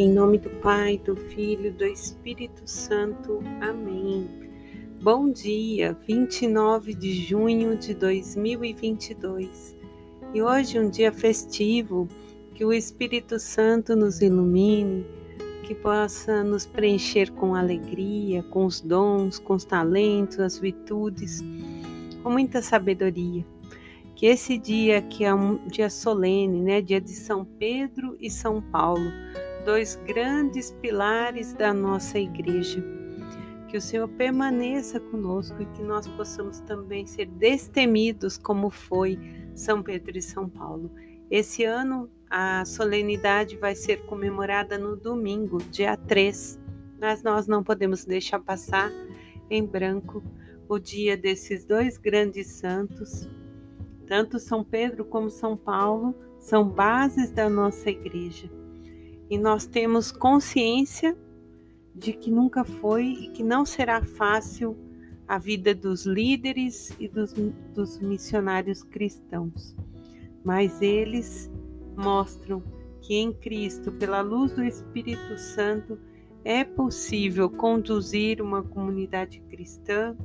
Em 0.00 0.08
nome 0.08 0.38
do 0.38 0.48
Pai, 0.48 0.96
do 0.96 1.14
Filho, 1.14 1.74
do 1.74 1.84
Espírito 1.84 2.62
Santo. 2.64 3.42
Amém. 3.60 4.26
Bom 5.02 5.30
dia, 5.30 5.94
29 6.08 6.94
de 6.94 7.12
junho 7.12 7.76
de 7.76 7.92
2022. 7.92 9.76
E 10.32 10.40
hoje 10.40 10.80
um 10.80 10.88
dia 10.88 11.12
festivo, 11.12 12.08
que 12.54 12.64
o 12.64 12.72
Espírito 12.72 13.38
Santo 13.38 13.94
nos 13.94 14.22
ilumine, 14.22 15.04
que 15.64 15.74
possa 15.74 16.42
nos 16.42 16.64
preencher 16.64 17.30
com 17.32 17.54
alegria, 17.54 18.42
com 18.44 18.64
os 18.64 18.80
dons, 18.80 19.38
com 19.38 19.52
os 19.52 19.66
talentos, 19.66 20.40
as 20.40 20.58
virtudes, 20.58 21.44
com 22.22 22.30
muita 22.30 22.62
sabedoria. 22.62 23.44
Que 24.16 24.24
esse 24.24 24.56
dia, 24.56 25.02
que 25.02 25.26
é 25.26 25.34
um 25.34 25.58
dia 25.66 25.90
solene, 25.90 26.62
né, 26.62 26.80
dia 26.80 27.02
de 27.02 27.12
São 27.12 27.44
Pedro 27.44 28.16
e 28.18 28.30
São 28.30 28.62
Paulo, 28.62 29.12
dois 29.64 29.96
grandes 30.06 30.70
pilares 30.70 31.52
da 31.54 31.72
nossa 31.72 32.18
igreja. 32.18 32.82
Que 33.68 33.76
o 33.76 33.80
Senhor 33.80 34.08
permaneça 34.08 34.98
conosco 34.98 35.62
e 35.62 35.66
que 35.66 35.82
nós 35.82 36.06
possamos 36.08 36.60
também 36.60 37.06
ser 37.06 37.26
destemidos 37.26 38.36
como 38.36 38.68
foi 38.68 39.18
São 39.54 39.82
Pedro 39.82 40.18
e 40.18 40.22
São 40.22 40.48
Paulo. 40.48 40.90
Esse 41.30 41.64
ano 41.64 42.10
a 42.28 42.64
solenidade 42.64 43.56
vai 43.56 43.74
ser 43.74 44.04
comemorada 44.06 44.76
no 44.76 44.96
domingo, 44.96 45.58
dia 45.70 45.96
3, 45.96 46.58
mas 47.00 47.22
nós 47.22 47.46
não 47.46 47.62
podemos 47.62 48.04
deixar 48.04 48.40
passar 48.40 48.90
em 49.48 49.64
branco 49.64 50.22
o 50.68 50.78
dia 50.78 51.16
desses 51.16 51.64
dois 51.64 51.96
grandes 51.96 52.48
santos. 52.48 53.28
Tanto 54.06 54.38
São 54.40 54.64
Pedro 54.64 55.04
como 55.04 55.30
São 55.30 55.56
Paulo 55.56 56.14
são 56.38 56.68
bases 56.68 57.30
da 57.30 57.48
nossa 57.48 57.90
igreja 57.90 58.59
e 59.30 59.38
nós 59.38 59.64
temos 59.64 60.10
consciência 60.10 61.16
de 61.94 62.12
que 62.12 62.30
nunca 62.30 62.64
foi 62.64 63.04
e 63.04 63.28
que 63.28 63.44
não 63.44 63.64
será 63.64 64.04
fácil 64.04 64.76
a 65.28 65.38
vida 65.38 65.72
dos 65.72 66.04
líderes 66.04 66.92
e 66.98 67.06
dos, 67.06 67.32
dos 67.72 68.00
missionários 68.00 68.82
cristãos, 68.82 69.76
mas 70.44 70.82
eles 70.82 71.48
mostram 71.96 72.60
que 73.00 73.14
em 73.14 73.32
Cristo, 73.32 73.92
pela 73.92 74.20
luz 74.20 74.52
do 74.52 74.64
Espírito 74.64 75.38
Santo, 75.38 75.96
é 76.44 76.64
possível 76.64 77.48
conduzir 77.48 78.42
uma 78.42 78.62
comunidade 78.62 79.40
cristã 79.48 80.16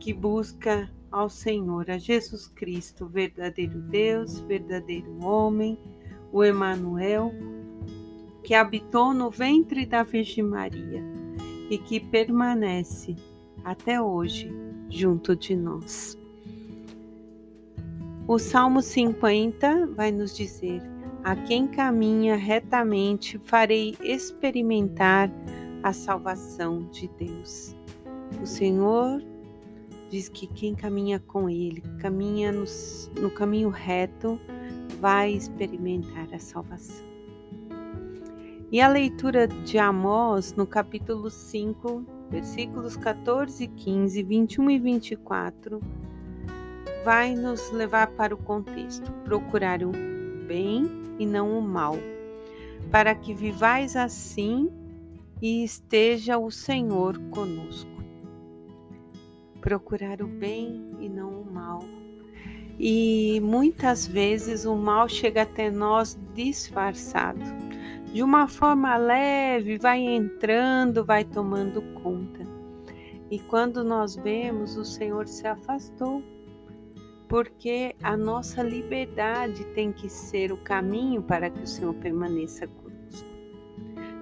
que 0.00 0.12
busca 0.12 0.90
ao 1.10 1.28
Senhor, 1.28 1.88
a 1.90 1.98
Jesus 1.98 2.48
Cristo, 2.48 3.06
verdadeiro 3.06 3.80
Deus, 3.80 4.40
verdadeiro 4.40 5.24
homem, 5.24 5.78
o 6.32 6.42
Emanuel, 6.42 7.32
que 8.46 8.54
habitou 8.54 9.12
no 9.12 9.28
ventre 9.28 9.84
da 9.84 10.04
Virgem 10.04 10.44
Maria 10.44 11.02
e 11.68 11.76
que 11.78 11.98
permanece 11.98 13.16
até 13.64 14.00
hoje 14.00 14.48
junto 14.88 15.34
de 15.34 15.56
nós. 15.56 16.16
O 18.28 18.38
Salmo 18.38 18.80
50 18.80 19.88
vai 19.88 20.12
nos 20.12 20.36
dizer: 20.36 20.80
A 21.24 21.34
quem 21.34 21.66
caminha 21.66 22.36
retamente 22.36 23.36
farei 23.36 23.96
experimentar 24.00 25.28
a 25.82 25.92
salvação 25.92 26.88
de 26.90 27.08
Deus. 27.18 27.74
O 28.40 28.46
Senhor 28.46 29.20
diz 30.08 30.28
que 30.28 30.46
quem 30.46 30.72
caminha 30.72 31.18
com 31.18 31.50
Ele, 31.50 31.82
caminha 31.98 32.52
no, 32.52 32.64
no 33.20 33.28
caminho 33.28 33.70
reto, 33.70 34.40
vai 35.00 35.32
experimentar 35.32 36.32
a 36.32 36.38
salvação. 36.38 37.15
E 38.70 38.80
a 38.80 38.88
leitura 38.88 39.46
de 39.46 39.78
Amós, 39.78 40.52
no 40.52 40.66
capítulo 40.66 41.30
5, 41.30 42.04
versículos 42.28 42.96
14, 42.96 43.68
15, 43.68 44.22
21 44.24 44.70
e 44.70 44.78
24, 44.80 45.80
vai 47.04 47.36
nos 47.36 47.70
levar 47.70 48.08
para 48.08 48.34
o 48.34 48.38
contexto: 48.38 49.12
procurar 49.24 49.84
o 49.84 49.92
bem 50.48 50.84
e 51.16 51.24
não 51.24 51.56
o 51.56 51.62
mal, 51.62 51.94
para 52.90 53.14
que 53.14 53.32
vivais 53.32 53.94
assim 53.94 54.68
e 55.40 55.62
esteja 55.62 56.36
o 56.36 56.50
Senhor 56.50 57.16
conosco. 57.30 58.02
Procurar 59.60 60.20
o 60.20 60.26
bem 60.26 60.90
e 60.98 61.08
não 61.08 61.40
o 61.40 61.52
mal. 61.52 61.84
E 62.80 63.40
muitas 63.44 64.08
vezes 64.08 64.64
o 64.64 64.74
mal 64.74 65.08
chega 65.08 65.42
até 65.42 65.70
nós 65.70 66.18
disfarçado 66.34 67.65
de 68.16 68.22
uma 68.22 68.48
forma 68.48 68.96
leve, 68.96 69.76
vai 69.76 70.00
entrando, 70.00 71.04
vai 71.04 71.22
tomando 71.22 71.82
conta. 72.02 72.40
E 73.30 73.38
quando 73.38 73.84
nós 73.84 74.16
vemos, 74.16 74.74
o 74.78 74.86
Senhor 74.86 75.28
se 75.28 75.46
afastou, 75.46 76.22
porque 77.28 77.94
a 78.02 78.16
nossa 78.16 78.62
liberdade 78.62 79.66
tem 79.74 79.92
que 79.92 80.08
ser 80.08 80.50
o 80.50 80.56
caminho 80.56 81.22
para 81.22 81.50
que 81.50 81.60
o 81.60 81.66
Senhor 81.66 81.92
permaneça 81.96 82.66
conosco. 82.66 83.28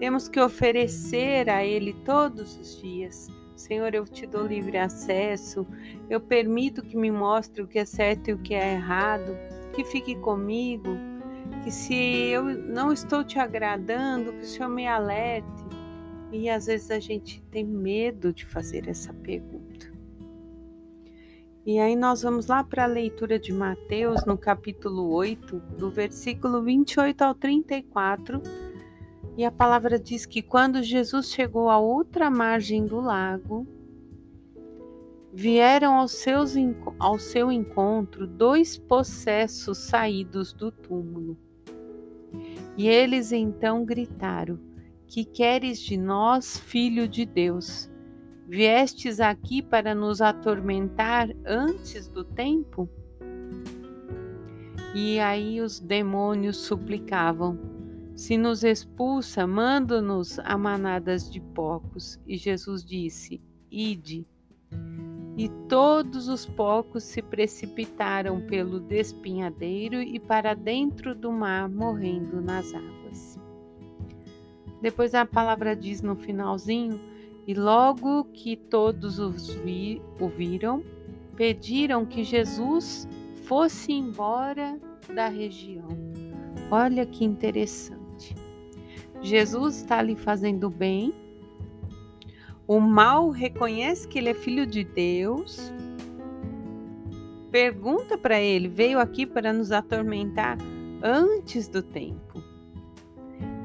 Temos 0.00 0.26
que 0.28 0.40
oferecer 0.40 1.48
a 1.48 1.64
Ele 1.64 1.92
todos 2.04 2.58
os 2.58 2.82
dias. 2.82 3.28
Senhor, 3.54 3.94
eu 3.94 4.04
te 4.04 4.26
dou 4.26 4.48
livre 4.48 4.78
acesso, 4.78 5.64
eu 6.10 6.20
permito 6.20 6.82
que 6.82 6.96
me 6.96 7.12
mostre 7.12 7.62
o 7.62 7.68
que 7.68 7.78
é 7.78 7.84
certo 7.84 8.30
e 8.30 8.32
o 8.32 8.38
que 8.38 8.52
é 8.52 8.72
errado, 8.72 9.36
que 9.76 9.84
fique 9.84 10.16
comigo, 10.16 10.90
que 11.66 11.72
se 11.72 11.96
eu 11.96 12.44
não 12.44 12.92
estou 12.92 13.24
te 13.24 13.40
agradando, 13.40 14.32
que 14.34 14.44
o 14.44 14.46
Senhor 14.46 14.68
me 14.68 14.86
alerte. 14.86 15.64
E 16.30 16.48
às 16.48 16.66
vezes 16.66 16.92
a 16.92 17.00
gente 17.00 17.42
tem 17.50 17.64
medo 17.64 18.32
de 18.32 18.46
fazer 18.46 18.88
essa 18.88 19.12
pergunta. 19.12 19.92
E 21.66 21.80
aí 21.80 21.96
nós 21.96 22.22
vamos 22.22 22.46
lá 22.46 22.62
para 22.62 22.84
a 22.84 22.86
leitura 22.86 23.36
de 23.36 23.52
Mateus, 23.52 24.24
no 24.24 24.38
capítulo 24.38 25.12
8, 25.12 25.58
do 25.76 25.90
versículo 25.90 26.62
28 26.62 27.22
ao 27.22 27.34
34. 27.34 28.40
E 29.36 29.44
a 29.44 29.50
palavra 29.50 29.98
diz 29.98 30.24
que 30.24 30.42
quando 30.42 30.84
Jesus 30.84 31.32
chegou 31.32 31.68
à 31.68 31.80
outra 31.80 32.30
margem 32.30 32.86
do 32.86 33.00
lago, 33.00 33.66
vieram 35.34 35.96
ao, 35.96 36.06
seus, 36.06 36.54
ao 36.96 37.18
seu 37.18 37.50
encontro 37.50 38.24
dois 38.24 38.78
possessos 38.78 39.78
saídos 39.78 40.52
do 40.52 40.70
túmulo 40.70 41.36
e 42.76 42.86
eles 42.86 43.32
então 43.32 43.84
gritaram: 43.84 44.58
Que 45.06 45.24
queres 45.24 45.80
de 45.80 45.96
nós, 45.96 46.58
filho 46.58 47.08
de 47.08 47.24
Deus? 47.24 47.90
Viestes 48.48 49.18
aqui 49.18 49.60
para 49.60 49.94
nos 49.94 50.20
atormentar 50.20 51.28
antes 51.44 52.06
do 52.08 52.24
tempo? 52.24 52.88
E 54.94 55.18
aí 55.18 55.60
os 55.60 55.80
demônios 55.80 56.58
suplicavam: 56.58 57.58
Se 58.14 58.36
nos 58.36 58.62
expulsa, 58.62 59.46
manda-nos 59.46 60.38
a 60.38 60.56
manadas 60.56 61.30
de 61.30 61.40
porcos. 61.40 62.20
E 62.26 62.36
Jesus 62.36 62.84
disse: 62.84 63.40
Ide. 63.70 64.26
E 65.36 65.48
todos 65.68 66.28
os 66.28 66.46
porcos 66.46 67.02
se 67.04 67.20
precipitaram 67.20 68.40
pelo 68.40 68.80
despinhadeiro 68.80 70.00
e 70.00 70.18
para 70.18 70.54
dentro 70.54 71.14
do 71.14 71.30
mar, 71.30 71.68
morrendo 71.68 72.40
nas 72.40 72.72
águas. 72.72 73.38
Depois 74.80 75.14
a 75.14 75.26
palavra 75.26 75.76
diz 75.76 76.00
no 76.00 76.16
finalzinho: 76.16 76.98
E 77.46 77.52
logo 77.52 78.24
que 78.32 78.56
todos 78.56 79.18
os 79.18 79.52
vi, 79.56 80.00
o 80.18 80.28
viram, 80.28 80.82
pediram 81.36 82.06
que 82.06 82.24
Jesus 82.24 83.06
fosse 83.42 83.92
embora 83.92 84.80
da 85.14 85.28
região. 85.28 85.88
Olha 86.70 87.04
que 87.04 87.24
interessante. 87.24 88.34
Jesus 89.20 89.76
está 89.76 89.98
ali 89.98 90.16
fazendo 90.16 90.68
bem, 90.70 91.14
o 92.66 92.80
mal 92.80 93.30
reconhece 93.30 94.08
que 94.08 94.18
ele 94.18 94.30
é 94.30 94.34
filho 94.34 94.66
de 94.66 94.82
Deus. 94.82 95.72
Pergunta 97.50 98.18
para 98.18 98.40
ele: 98.40 98.68
veio 98.68 98.98
aqui 98.98 99.24
para 99.24 99.52
nos 99.52 99.70
atormentar 99.70 100.58
antes 101.02 101.68
do 101.68 101.82
tempo. 101.82 102.42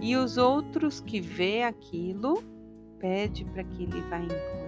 E 0.00 0.16
os 0.16 0.36
outros 0.36 1.00
que 1.00 1.20
vê 1.20 1.62
aquilo, 1.62 2.42
pede 2.98 3.44
para 3.44 3.64
que 3.64 3.82
ele 3.82 4.00
vá 4.02 4.18
embora. 4.18 4.60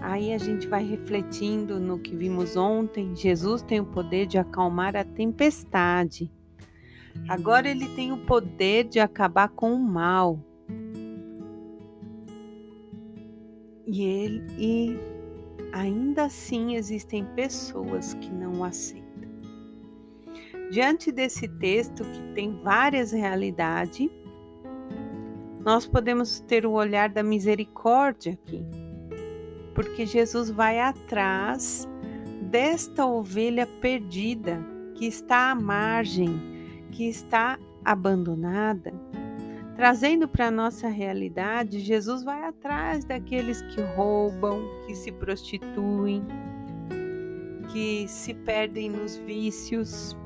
Aí 0.00 0.34
a 0.34 0.38
gente 0.38 0.66
vai 0.66 0.84
refletindo 0.84 1.80
no 1.80 1.98
que 1.98 2.14
vimos 2.14 2.56
ontem. 2.56 3.16
Jesus 3.16 3.62
tem 3.62 3.80
o 3.80 3.86
poder 3.86 4.26
de 4.26 4.36
acalmar 4.36 4.94
a 4.94 5.04
tempestade. 5.04 6.30
Agora 7.28 7.68
ele 7.68 7.88
tem 7.94 8.12
o 8.12 8.18
poder 8.18 8.84
de 8.84 9.00
acabar 9.00 9.48
com 9.48 9.72
o 9.72 9.78
mal. 9.78 10.38
E 13.86 14.02
ele 14.02 14.42
e 14.58 14.98
ainda 15.72 16.24
assim 16.24 16.74
existem 16.74 17.24
pessoas 17.34 18.14
que 18.14 18.30
não 18.30 18.64
aceitam. 18.64 19.04
Diante 20.70 21.12
desse 21.12 21.46
texto 21.46 22.02
que 22.04 22.22
tem 22.34 22.52
várias 22.62 23.12
realidades, 23.12 24.08
nós 25.64 25.86
podemos 25.86 26.40
ter 26.40 26.66
o 26.66 26.72
olhar 26.72 27.08
da 27.08 27.22
misericórdia 27.22 28.32
aqui, 28.32 28.64
porque 29.74 30.04
Jesus 30.04 30.50
vai 30.50 30.80
atrás 30.80 31.88
desta 32.42 33.06
ovelha 33.06 33.66
perdida 33.66 34.64
que 34.94 35.06
está 35.06 35.50
à 35.50 35.54
margem, 35.54 36.40
que 36.92 37.08
está 37.08 37.58
abandonada. 37.84 38.92
Trazendo 39.76 40.28
para 40.28 40.46
a 40.46 40.50
nossa 40.52 40.86
realidade, 40.88 41.80
Jesus 41.80 42.22
vai 42.22 42.44
atrás 42.44 43.04
daqueles 43.04 43.60
que 43.60 43.80
roubam, 43.80 44.62
que 44.86 44.94
se 44.94 45.10
prostituem, 45.10 46.22
que 47.72 48.06
se 48.06 48.32
perdem 48.32 48.88
nos 48.88 49.16
vícios. 49.16 50.16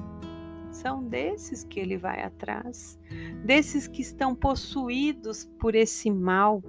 São 0.70 1.02
desses 1.02 1.64
que 1.64 1.80
ele 1.80 1.96
vai 1.96 2.22
atrás, 2.22 2.98
desses 3.42 3.88
que 3.88 4.02
estão 4.02 4.34
possuídos 4.34 5.46
por 5.58 5.74
esse 5.74 6.10
mal. 6.10 6.62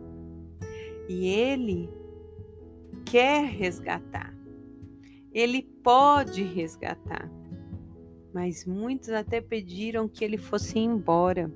E 1.09 1.27
ele 1.27 1.89
quer 3.05 3.43
resgatar. 3.43 4.33
Ele 5.33 5.63
pode 5.83 6.43
resgatar. 6.43 7.29
Mas 8.33 8.65
muitos 8.65 9.09
até 9.09 9.41
pediram 9.41 10.07
que 10.07 10.23
ele 10.23 10.37
fosse 10.37 10.79
embora. 10.79 11.51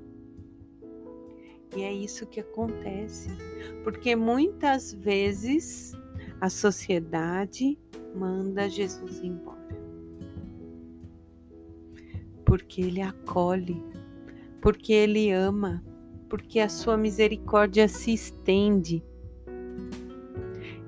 E 1.75 1.81
é 1.81 1.91
isso 1.91 2.27
que 2.27 2.39
acontece, 2.39 3.29
porque 3.83 4.15
muitas 4.15 4.93
vezes 4.93 5.93
a 6.39 6.49
sociedade 6.49 7.79
manda 8.15 8.69
Jesus 8.69 9.23
embora. 9.23 9.59
Porque 12.45 12.81
ele 12.81 13.01
acolhe, 13.01 13.83
porque 14.61 14.93
ele 14.93 15.31
ama, 15.31 15.83
porque 16.29 16.59
a 16.59 16.69
sua 16.69 16.95
misericórdia 16.95 17.87
se 17.87 18.13
estende. 18.13 19.03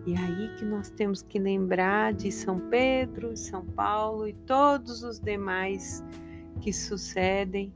E 0.05 0.13
é 0.13 0.17
aí 0.17 0.55
que 0.55 0.65
nós 0.65 0.91
temos 0.91 1.23
que 1.23 1.39
lembrar 1.39 2.13
de 2.13 2.31
São 2.31 2.59
Pedro, 2.69 3.35
São 3.35 3.65
Paulo 3.65 4.27
e 4.27 4.33
todos 4.33 5.03
os 5.03 5.19
demais 5.19 6.03
que 6.61 6.71
sucedem. 6.71 7.73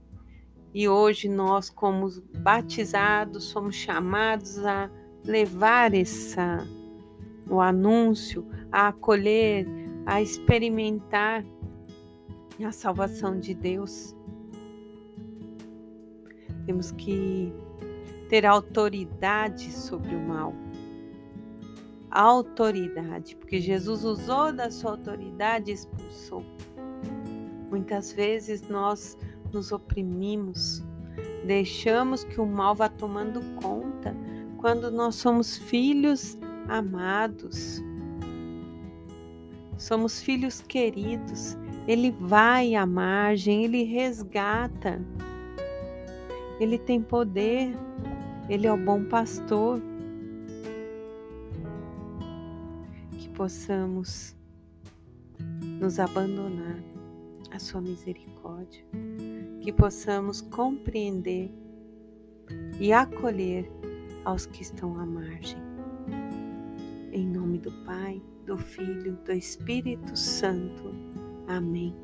E 0.73 0.87
hoje 0.87 1.27
nós, 1.27 1.69
como 1.69 2.09
batizados, 2.37 3.45
somos 3.45 3.75
chamados 3.75 4.63
a 4.65 4.89
levar 5.25 5.93
essa 5.93 6.65
o 7.49 7.59
anúncio, 7.59 8.45
a 8.71 8.89
acolher, 8.89 9.67
a 10.05 10.21
experimentar 10.21 11.43
a 12.63 12.71
salvação 12.71 13.39
de 13.39 13.53
Deus. 13.53 14.15
Temos 16.65 16.91
que 16.91 17.51
ter 18.29 18.45
autoridade 18.45 19.71
sobre 19.71 20.13
o 20.13 20.19
mal. 20.19 20.53
Autoridade, 22.11 23.35
porque 23.35 23.59
Jesus 23.59 24.03
usou 24.03 24.51
da 24.51 24.69
sua 24.69 24.91
autoridade 24.91 25.71
e 25.71 25.73
expulsou. 25.73 26.43
Muitas 27.69 28.11
vezes 28.11 28.67
nós 28.67 29.17
nos 29.53 29.71
oprimimos, 29.71 30.83
deixamos 31.45 32.23
que 32.23 32.39
o 32.39 32.45
mal 32.45 32.75
vá 32.75 32.89
tomando 32.89 33.41
conta 33.61 34.15
quando 34.57 34.91
nós 34.91 35.15
somos 35.15 35.57
filhos 35.57 36.37
amados. 36.67 37.81
Somos 39.77 40.21
filhos 40.21 40.61
queridos. 40.61 41.57
Ele 41.87 42.11
vai 42.11 42.75
à 42.75 42.85
margem, 42.85 43.63
ele 43.63 43.83
resgata. 43.83 45.01
Ele 46.59 46.77
tem 46.77 47.01
poder. 47.01 47.73
Ele 48.49 48.67
é 48.67 48.73
o 48.73 48.77
bom 48.77 49.05
pastor. 49.05 49.81
Que 53.17 53.29
possamos 53.29 54.35
nos 55.79 55.99
abandonar 55.99 56.77
à 57.51 57.59
sua 57.59 57.81
misericórdia, 57.81 58.83
que 59.61 59.71
possamos 59.71 60.41
compreender 60.41 61.51
e 62.79 62.91
acolher 62.93 63.69
aos 64.25 64.45
que 64.45 64.61
estão 64.61 64.97
à 64.99 65.05
margem. 65.05 65.59
Em 67.11 67.25
nome 67.25 67.57
do 67.57 67.71
Pai, 67.83 68.21
do 68.45 68.57
Filho, 68.57 69.17
do 69.25 69.31
Espírito 69.31 70.15
Santo. 70.17 70.93
Amém. 71.47 71.95